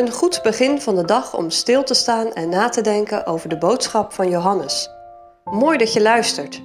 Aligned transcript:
Een 0.00 0.10
goed 0.10 0.40
begin 0.42 0.80
van 0.80 0.96
de 0.96 1.04
dag 1.04 1.36
om 1.36 1.50
stil 1.50 1.82
te 1.82 1.94
staan 1.94 2.32
en 2.32 2.48
na 2.48 2.68
te 2.68 2.80
denken 2.80 3.26
over 3.26 3.48
de 3.48 3.58
boodschap 3.58 4.12
van 4.12 4.28
Johannes. 4.28 4.88
Mooi 5.44 5.78
dat 5.78 5.92
je 5.92 6.02
luistert. 6.02 6.62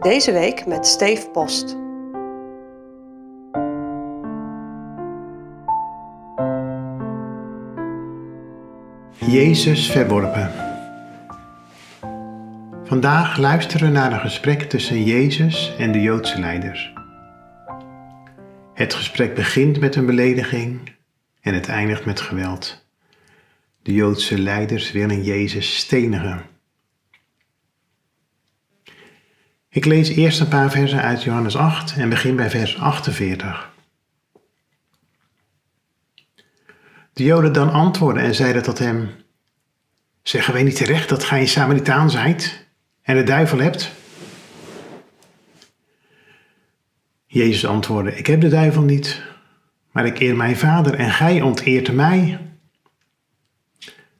Deze 0.00 0.32
week 0.32 0.66
met 0.66 0.86
Steef 0.86 1.30
Post. 1.30 1.76
Jezus 9.12 9.90
verworpen. 9.90 10.50
Vandaag 12.84 13.36
luisteren 13.36 13.86
we 13.86 13.92
naar 13.92 14.12
een 14.12 14.20
gesprek 14.20 14.62
tussen 14.62 15.02
Jezus 15.02 15.74
en 15.78 15.92
de 15.92 16.00
Joodse 16.00 16.40
leiders. 16.40 16.92
Het 18.74 18.94
gesprek 18.94 19.34
begint 19.34 19.80
met 19.80 19.96
een 19.96 20.06
belediging 20.06 20.95
en 21.46 21.54
het 21.54 21.68
eindigt 21.68 22.04
met 22.04 22.20
geweld. 22.20 22.84
De 23.82 23.92
Joodse 23.92 24.38
leiders 24.38 24.92
willen 24.92 25.22
Jezus 25.22 25.76
stenigen. 25.76 26.42
Ik 29.68 29.84
lees 29.84 30.08
eerst 30.08 30.40
een 30.40 30.48
paar 30.48 30.70
versen 30.70 31.02
uit 31.02 31.22
Johannes 31.22 31.56
8 31.56 31.96
en 31.96 32.08
begin 32.08 32.36
bij 32.36 32.50
vers 32.50 32.78
48. 32.78 33.72
De 37.12 37.24
Joden 37.24 37.52
dan 37.52 37.70
antwoordden 37.70 38.22
en 38.22 38.34
zeiden 38.34 38.62
tot 38.62 38.78
hem: 38.78 39.10
Zeggen 40.22 40.52
wij 40.52 40.62
niet 40.62 40.76
terecht 40.76 41.08
dat 41.08 41.24
gij 41.24 41.40
een 41.40 41.48
Samaritaan 41.48 42.10
zijt 42.10 42.66
en 43.02 43.16
de 43.16 43.22
duivel 43.22 43.58
hebt? 43.58 43.92
Jezus 47.26 47.66
antwoordde: 47.66 48.16
Ik 48.16 48.26
heb 48.26 48.40
de 48.40 48.48
duivel 48.48 48.82
niet, 48.82 49.25
maar 49.96 50.06
ik 50.06 50.20
eer 50.20 50.36
mijn 50.36 50.56
vader 50.56 50.94
en 50.94 51.10
gij 51.10 51.42
onteert 51.42 51.92
mij. 51.92 52.50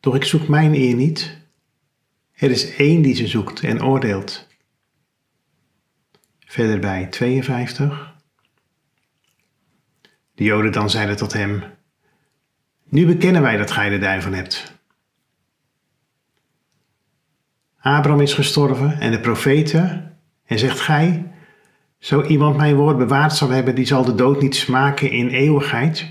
Doch 0.00 0.14
ik 0.14 0.24
zoek 0.24 0.48
mijn 0.48 0.74
eer 0.74 0.94
niet. 0.94 1.38
Er 2.32 2.50
is 2.50 2.76
één 2.76 3.02
die 3.02 3.14
ze 3.14 3.26
zoekt 3.26 3.62
en 3.62 3.84
oordeelt. 3.84 4.46
Verder 6.38 6.78
bij 6.78 7.06
52. 7.06 8.14
De 10.34 10.44
Joden 10.44 10.72
dan 10.72 10.90
zeiden 10.90 11.16
tot 11.16 11.32
hem: 11.32 11.62
Nu 12.84 13.06
bekennen 13.06 13.42
wij 13.42 13.56
dat 13.56 13.70
gij 13.70 13.88
de 13.88 13.98
duivel 13.98 14.32
hebt. 14.32 14.78
Abraham 17.78 18.20
is 18.20 18.34
gestorven 18.34 19.00
en 19.00 19.10
de 19.10 19.20
profeten, 19.20 20.18
en 20.44 20.58
zegt 20.58 20.80
gij: 20.80 21.33
Zo 22.04 22.22
iemand 22.22 22.56
mijn 22.56 22.76
woord 22.76 22.98
bewaard 22.98 23.36
zal 23.36 23.48
hebben, 23.48 23.74
die 23.74 23.86
zal 23.86 24.04
de 24.04 24.14
dood 24.14 24.40
niet 24.40 24.56
smaken 24.56 25.10
in 25.10 25.28
eeuwigheid. 25.28 26.06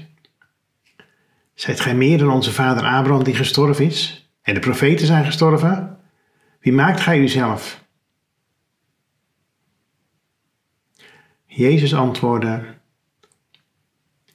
Zijt 1.53 1.79
gij 1.79 1.95
meer 1.95 2.17
dan 2.17 2.31
onze 2.31 2.51
vader 2.51 2.83
Abraham 2.83 3.23
die 3.23 3.35
gestorven 3.35 3.85
is? 3.85 4.29
En 4.41 4.53
de 4.53 4.59
profeten 4.59 5.05
zijn 5.07 5.25
gestorven? 5.25 5.99
Wie 6.59 6.73
maakt 6.73 6.99
gij 6.99 7.19
uzelf? 7.19 7.83
Jezus 11.45 11.93
antwoordde: 11.93 12.63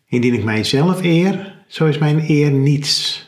Indien 0.06 0.34
ik 0.34 0.44
mijzelf 0.44 1.02
eer, 1.02 1.64
zo 1.66 1.86
is 1.86 1.98
mijn 1.98 2.30
eer 2.30 2.50
niets. 2.50 3.26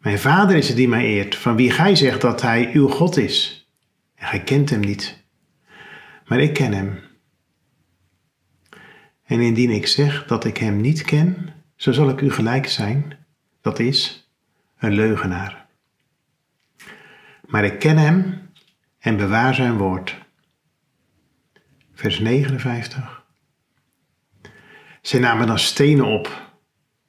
Mijn 0.00 0.18
vader 0.18 0.56
is 0.56 0.68
het 0.68 0.76
die 0.76 0.88
mij 0.88 1.04
eert, 1.04 1.36
van 1.36 1.56
wie 1.56 1.70
gij 1.70 1.96
zegt 1.96 2.20
dat 2.20 2.42
hij 2.42 2.70
uw 2.72 2.88
God 2.88 3.16
is. 3.16 3.68
En 4.14 4.26
gij 4.26 4.42
kent 4.42 4.70
hem 4.70 4.80
niet, 4.80 5.22
maar 6.30 6.40
ik 6.40 6.54
ken 6.54 6.72
hem. 6.72 7.00
En 9.22 9.40
indien 9.40 9.70
ik 9.70 9.86
zeg 9.86 10.26
dat 10.26 10.44
ik 10.44 10.56
hem 10.56 10.80
niet 10.80 11.02
ken, 11.02 11.48
zo 11.76 11.92
zal 11.92 12.08
ik 12.08 12.20
u 12.20 12.30
gelijk 12.30 12.66
zijn, 12.66 13.26
dat 13.60 13.78
is 13.78 14.30
een 14.78 14.92
leugenaar. 14.92 15.66
Maar 17.46 17.64
ik 17.64 17.78
ken 17.78 17.96
hem 17.96 18.50
en 18.98 19.16
bewaar 19.16 19.54
zijn 19.54 19.76
woord. 19.76 20.18
Vers 21.92 22.18
59. 22.18 23.24
Zij 25.02 25.20
namen 25.20 25.46
dan 25.46 25.58
stenen 25.58 26.04
op, 26.04 26.52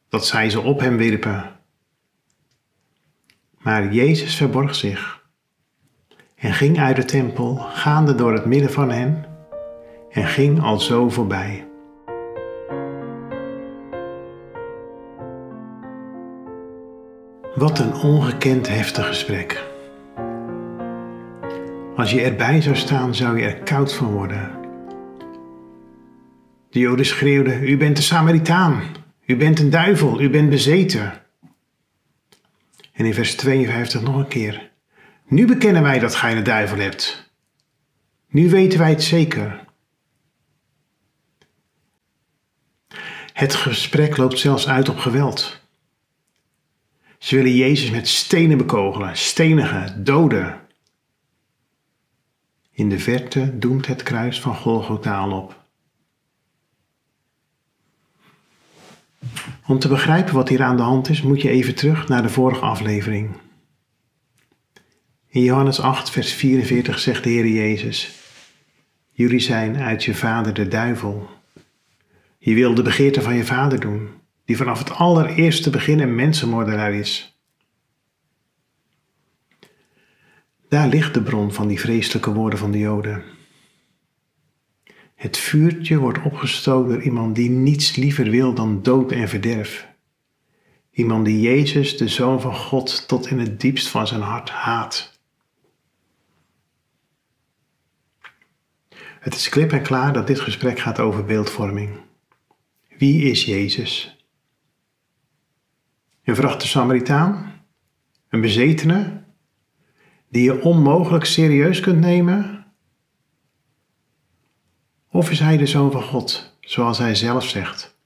dat 0.09 0.27
zij 0.27 0.49
ze 0.49 0.59
op 0.59 0.79
hem 0.79 0.97
wierpen. 0.97 1.59
Maar 3.57 3.93
Jezus 3.93 4.35
verborg 4.35 4.75
zich 4.75 5.20
en 6.41 6.53
ging 6.53 6.79
uit 6.79 6.95
de 6.95 7.05
tempel, 7.05 7.55
gaande 7.55 8.15
door 8.15 8.33
het 8.33 8.45
midden 8.45 8.71
van 8.71 8.91
hen, 8.91 9.25
en 10.09 10.25
ging 10.25 10.61
al 10.61 10.79
zo 10.79 11.09
voorbij. 11.09 11.67
Wat 17.55 17.79
een 17.79 17.93
ongekend 17.93 18.67
heftig 18.67 19.07
gesprek. 19.07 19.69
Als 21.95 22.11
je 22.11 22.21
erbij 22.21 22.61
zou 22.61 22.75
staan, 22.75 23.15
zou 23.15 23.39
je 23.39 23.45
er 23.45 23.63
koud 23.63 23.93
van 23.93 24.11
worden. 24.11 24.51
De 26.69 26.79
Joden 26.79 27.05
schreeuwden: 27.05 27.69
U 27.69 27.77
bent 27.77 27.97
een 27.97 28.03
Samaritaan, 28.03 28.81
u 29.25 29.37
bent 29.37 29.59
een 29.59 29.69
duivel, 29.69 30.21
u 30.21 30.29
bent 30.29 30.49
bezeten. 30.49 31.13
En 32.93 33.05
in 33.05 33.13
vers 33.13 33.35
52 33.35 34.01
nog 34.01 34.15
een 34.15 34.27
keer. 34.27 34.70
Nu 35.31 35.45
bekennen 35.45 35.81
wij 35.81 35.99
dat 35.99 36.15
gij 36.15 36.33
de 36.33 36.41
duivel 36.41 36.77
hebt. 36.77 37.31
Nu 38.27 38.49
weten 38.49 38.79
wij 38.79 38.89
het 38.89 39.03
zeker. 39.03 39.65
Het 43.33 43.55
gesprek 43.55 44.17
loopt 44.17 44.39
zelfs 44.39 44.67
uit 44.67 44.89
op 44.89 44.97
geweld. 44.97 45.59
Ze 47.17 47.35
willen 47.35 47.55
Jezus 47.55 47.89
met 47.89 48.07
stenen 48.07 48.57
bekogelen, 48.57 49.17
stenigen, 49.17 50.03
doden. 50.03 50.59
In 52.71 52.89
de 52.89 52.99
verte 52.99 53.57
doemt 53.57 53.87
het 53.87 54.03
kruis 54.03 54.41
van 54.41 54.55
Golgotha 54.55 55.29
op. 55.29 55.63
Om 59.67 59.79
te 59.79 59.87
begrijpen 59.87 60.33
wat 60.33 60.49
hier 60.49 60.63
aan 60.63 60.77
de 60.77 60.83
hand 60.83 61.09
is, 61.09 61.21
moet 61.21 61.41
je 61.41 61.49
even 61.49 61.75
terug 61.75 62.07
naar 62.07 62.21
de 62.21 62.29
vorige 62.29 62.61
aflevering. 62.61 63.29
In 65.31 65.43
Johannes 65.43 65.79
8, 65.79 66.09
vers 66.09 66.33
44 66.33 66.99
zegt 66.99 67.23
de 67.23 67.29
Heer 67.29 67.47
Jezus: 67.47 68.11
Jullie 69.11 69.39
zijn 69.39 69.77
uit 69.77 70.03
je 70.03 70.15
vader 70.15 70.53
de 70.53 70.67
duivel. 70.67 71.29
Je 72.37 72.53
wil 72.53 72.73
de 72.73 72.81
begeerte 72.81 73.21
van 73.21 73.35
je 73.35 73.45
vader 73.45 73.79
doen, 73.79 74.09
die 74.45 74.57
vanaf 74.57 74.79
het 74.79 74.91
allereerste 74.91 75.69
begin 75.69 75.99
een 75.99 76.15
mensenmoordenaar 76.15 76.93
is. 76.93 77.39
Daar 80.69 80.87
ligt 80.87 81.13
de 81.13 81.21
bron 81.21 81.53
van 81.53 81.67
die 81.67 81.79
vreselijke 81.79 82.33
woorden 82.33 82.59
van 82.59 82.71
de 82.71 82.79
Joden. 82.79 83.23
Het 85.15 85.37
vuurtje 85.37 85.97
wordt 85.97 86.23
opgestoken 86.23 86.89
door 86.89 87.01
iemand 87.01 87.35
die 87.35 87.49
niets 87.49 87.95
liever 87.95 88.29
wil 88.29 88.53
dan 88.53 88.83
dood 88.83 89.11
en 89.11 89.29
verderf. 89.29 89.87
Iemand 90.91 91.25
die 91.25 91.41
Jezus, 91.41 91.97
de 91.97 92.07
Zoon 92.07 92.41
van 92.41 92.55
God, 92.55 93.07
tot 93.07 93.27
in 93.27 93.39
het 93.39 93.61
diepst 93.61 93.87
van 93.87 94.07
zijn 94.07 94.21
hart 94.21 94.49
haat. 94.49 95.10
Het 99.21 99.35
is 99.35 99.49
klip 99.49 99.71
en 99.71 99.83
klaar 99.83 100.13
dat 100.13 100.27
dit 100.27 100.39
gesprek 100.39 100.79
gaat 100.79 100.99
over 100.99 101.25
beeldvorming. 101.25 101.99
Wie 102.97 103.23
is 103.23 103.45
Jezus? 103.45 104.25
Een 106.23 106.35
vrachte 106.35 106.67
Samaritaan? 106.67 107.63
Een 108.29 108.41
bezetene? 108.41 109.23
Die 110.29 110.43
je 110.43 110.61
onmogelijk 110.61 111.25
serieus 111.25 111.79
kunt 111.79 111.99
nemen 111.99 112.65
of 115.07 115.31
is 115.31 115.39
hij 115.39 115.57
de 115.57 115.65
zoon 115.65 115.91
van 115.91 116.03
God, 116.03 116.57
zoals 116.61 116.97
hij 116.97 117.15
zelf 117.15 117.47
zegt? 117.47 117.97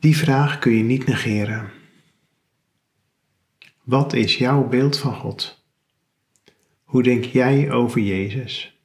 Die 0.00 0.16
vraag 0.16 0.58
kun 0.58 0.72
je 0.72 0.82
niet 0.82 1.06
negeren. 1.06 1.70
Wat 3.82 4.12
is 4.12 4.38
jouw 4.38 4.68
beeld 4.68 4.98
van 4.98 5.14
God? 5.14 5.63
Hoe 6.94 7.02
denk 7.02 7.24
jij 7.24 7.70
over 7.70 8.00
Jezus? 8.00 8.78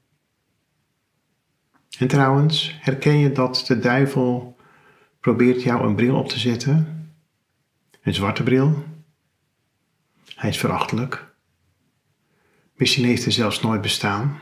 En 1.98 2.08
trouwens, 2.08 2.78
herken 2.80 3.18
je 3.18 3.32
dat 3.32 3.64
de 3.68 3.80
duivel 3.80 4.58
probeert 5.20 5.64
jou 5.64 5.88
een 5.88 5.96
bril 5.96 6.16
op 6.16 6.28
te 6.28 6.40
zetten? 6.40 7.12
Een 8.02 8.14
zwarte 8.14 8.44
bril? 8.44 8.84
Hij 10.36 10.50
is 10.50 10.58
verachtelijk. 10.58 11.34
Misschien 12.74 13.06
heeft 13.06 13.24
hij 13.24 13.32
zelfs 13.32 13.62
nooit 13.62 13.82
bestaan. 13.82 14.40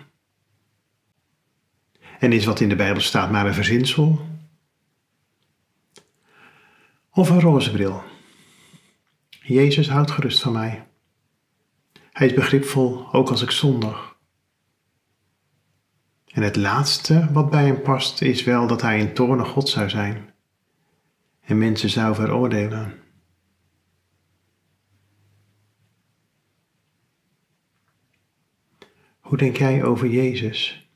En 2.20 2.32
is 2.32 2.46
wat 2.46 2.60
in 2.60 2.70
de 2.70 2.76
Bijbel 2.76 3.02
staat 3.02 3.32
maar 3.32 3.46
een 3.46 3.54
verzinsel? 3.54 4.28
Of 7.10 7.30
een 7.30 7.42
roze 7.42 7.72
bril. 7.72 8.04
Jezus 9.30 9.90
houdt 9.90 10.12
gerust 10.12 10.42
van 10.42 10.54
mij. 10.54 10.87
Hij 12.18 12.28
is 12.28 12.34
begripvol, 12.34 13.14
ook 13.14 13.30
als 13.30 13.42
ik 13.42 13.52
zondig. 13.52 14.18
En 16.26 16.42
het 16.42 16.56
laatste 16.56 17.32
wat 17.32 17.50
bij 17.50 17.66
hem 17.66 17.82
past 17.82 18.22
is 18.22 18.44
wel 18.44 18.68
dat 18.68 18.82
hij 18.82 19.02
een 19.02 19.14
toornig 19.14 19.48
God 19.48 19.70
zou 19.70 19.90
zijn. 19.90 20.34
en 21.42 21.58
mensen 21.58 21.90
zou 21.90 22.16
veroordelen. 22.16 23.00
Hoe 29.20 29.38
denk 29.38 29.58
jij 29.58 29.84
over 29.84 30.08
Jezus? 30.08 30.90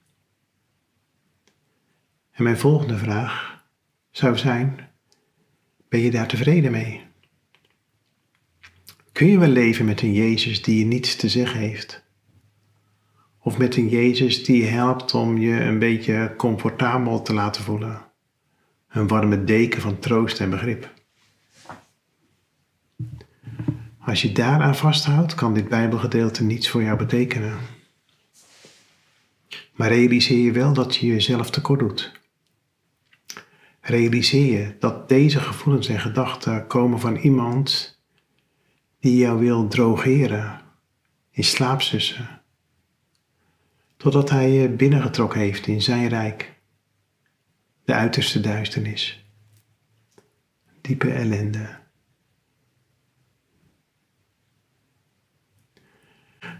En 2.31 2.43
mijn 2.43 2.57
volgende 2.57 2.97
vraag 2.97 3.65
zou 4.11 4.37
zijn: 4.37 4.89
ben 5.89 5.99
je 5.99 6.11
daar 6.11 6.27
tevreden 6.27 6.71
mee? 6.71 7.10
Kun 9.21 9.29
je 9.29 9.37
wel 9.37 9.49
leven 9.49 9.85
met 9.85 10.01
een 10.01 10.13
Jezus 10.13 10.61
die 10.61 10.79
je 10.79 10.85
niets 10.85 11.15
te 11.15 11.29
zeggen 11.29 11.59
heeft? 11.59 12.03
Of 13.39 13.57
met 13.57 13.75
een 13.75 13.89
Jezus 13.89 14.43
die 14.43 14.65
helpt 14.65 15.13
om 15.13 15.37
je 15.37 15.59
een 15.59 15.79
beetje 15.79 16.33
comfortabel 16.37 17.21
te 17.21 17.33
laten 17.33 17.63
voelen? 17.63 18.01
Een 18.89 19.07
warme 19.07 19.43
deken 19.43 19.81
van 19.81 19.99
troost 19.99 20.39
en 20.39 20.49
begrip. 20.49 20.93
Als 23.99 24.21
je 24.21 24.31
daaraan 24.31 24.75
vasthoudt, 24.75 25.35
kan 25.35 25.53
dit 25.53 25.69
Bijbelgedeelte 25.69 26.43
niets 26.43 26.69
voor 26.69 26.83
jou 26.83 26.97
betekenen. 26.97 27.57
Maar 29.73 29.87
realiseer 29.87 30.45
je 30.45 30.51
wel 30.51 30.73
dat 30.73 30.95
je 30.95 31.07
jezelf 31.07 31.49
tekort 31.49 31.79
doet. 31.79 32.11
Realiseer 33.81 34.59
je 34.59 34.75
dat 34.79 35.09
deze 35.09 35.39
gevoelens 35.39 35.87
en 35.87 35.99
gedachten 35.99 36.67
komen 36.67 36.99
van 36.99 37.15
iemand 37.15 37.99
die 39.01 39.17
jou 39.17 39.39
wil 39.39 39.67
drogeren, 39.67 40.61
in 41.31 41.43
slaap 41.43 41.81
sussen, 41.81 42.41
totdat 43.97 44.29
hij 44.29 44.51
je 44.51 44.69
binnengetrokken 44.69 45.39
heeft 45.39 45.67
in 45.67 45.81
zijn 45.81 46.07
rijk, 46.07 46.53
de 47.83 47.93
uiterste 47.93 48.39
duisternis, 48.39 49.25
diepe 50.81 51.11
ellende. 51.11 51.79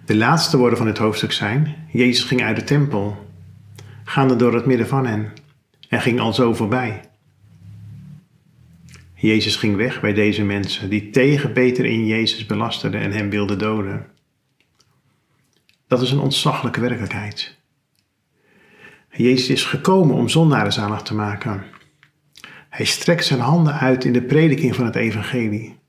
De 0.05 0.15
laatste 0.15 0.57
woorden 0.57 0.77
van 0.77 0.87
dit 0.87 0.97
hoofdstuk 0.97 1.31
zijn: 1.31 1.87
Jezus 1.91 2.23
ging 2.23 2.43
uit 2.43 2.55
de 2.55 2.63
tempel, 2.63 3.31
gaande 4.03 4.35
door 4.35 4.53
het 4.53 4.65
midden 4.65 4.87
van 4.87 5.05
hen, 5.05 5.33
en 5.89 6.01
ging 6.01 6.19
al 6.19 6.33
zo 6.33 6.53
voorbij. 6.53 7.10
Jezus 9.21 9.55
ging 9.55 9.75
weg 9.75 10.01
bij 10.01 10.13
deze 10.13 10.43
mensen 10.43 10.89
die 10.89 11.09
tegen 11.09 11.51
Peter 11.51 11.85
in 11.85 12.05
Jezus 12.05 12.45
belasterden 12.45 13.01
en 13.01 13.11
hem 13.11 13.29
wilden 13.29 13.57
doden. 13.57 14.07
Dat 15.87 16.01
is 16.01 16.11
een 16.11 16.19
ontzaglijke 16.19 16.79
werkelijkheid. 16.79 17.57
Jezus 19.11 19.49
is 19.49 19.63
gekomen 19.63 20.15
om 20.15 20.29
zalig 20.29 21.01
te 21.01 21.13
maken. 21.13 21.63
Hij 22.69 22.85
strekt 22.85 23.25
zijn 23.25 23.39
handen 23.39 23.73
uit 23.73 24.05
in 24.05 24.13
de 24.13 24.21
prediking 24.21 24.75
van 24.75 24.85
het 24.85 24.95
evangelie. 24.95 25.79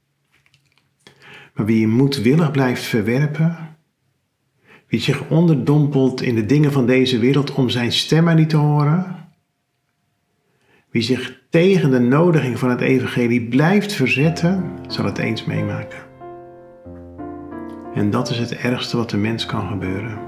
Maar 1.55 1.67
wie 1.67 1.87
moedwillig 1.87 2.51
blijft 2.51 2.83
verwerpen, 2.83 3.77
wie 4.87 5.01
zich 5.01 5.29
onderdompelt 5.29 6.23
in 6.23 6.35
de 6.35 6.47
dingen 6.47 6.73
van 6.73 6.87
deze 6.87 7.19
wereld 7.19 7.53
om 7.53 7.69
zijn 7.69 7.93
stem 7.93 8.25
maar 8.25 8.35
niet 8.35 8.51
te 8.51 8.57
horen, 8.57 9.29
wie 10.91 11.03
zich 11.03 11.42
tegen 11.53 11.91
de 11.91 11.99
nodiging 11.99 12.59
van 12.59 12.71
het 12.71 12.81
evangelie 12.81 13.49
blijft 13.49 13.93
verzetten, 13.93 14.79
zal 14.87 15.05
het 15.05 15.19
eens 15.19 15.45
meemaken. 15.45 15.99
En 17.95 18.11
dat 18.11 18.31
is 18.31 18.39
het 18.39 18.57
ergste 18.57 18.97
wat 18.97 19.11
de 19.11 19.17
mens 19.17 19.47
kan 19.47 19.69
gebeuren. 19.69 20.19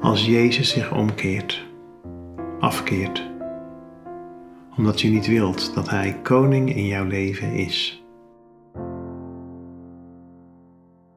Als 0.00 0.26
Jezus 0.26 0.70
zich 0.70 0.92
omkeert, 0.92 1.66
afkeert, 2.60 3.30
omdat 4.76 5.00
je 5.00 5.08
niet 5.08 5.26
wilt 5.26 5.74
dat 5.74 5.90
Hij 5.90 6.18
koning 6.22 6.74
in 6.74 6.86
jouw 6.86 7.04
leven 7.04 7.52
is. 7.52 8.05